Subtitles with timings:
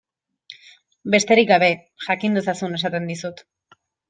[1.15, 1.69] Besterik gabe,
[2.07, 3.47] jakin dezazun esaten dizut.